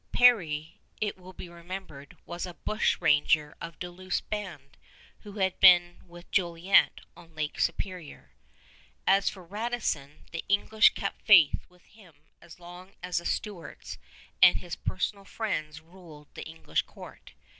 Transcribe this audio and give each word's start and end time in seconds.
Peré, 0.11 0.77
it 0.99 1.15
will 1.15 1.31
be 1.31 1.47
remembered, 1.47 2.17
was 2.25 2.47
a 2.47 2.55
bushranger 2.55 3.55
of 3.61 3.77
Duluth's 3.77 4.19
band, 4.21 4.75
who 5.19 5.33
had 5.33 5.59
been 5.59 6.01
with 6.07 6.31
Jolliet 6.31 7.01
on 7.15 7.35
Lake 7.35 7.59
Superior. 7.59 8.31
As 9.05 9.29
for 9.29 9.43
Radisson, 9.43 10.25
the 10.31 10.43
English 10.49 10.95
kept 10.95 11.21
faith 11.21 11.67
with 11.69 11.83
him 11.85 12.15
as 12.41 12.59
long 12.59 12.95
as 13.03 13.19
the 13.19 13.27
Stuarts 13.27 13.99
and 14.41 14.57
his 14.57 14.75
personal 14.75 15.23
friends 15.23 15.81
ruled 15.81 16.33
the 16.33 16.45
English 16.47 16.81
court. 16.81 17.33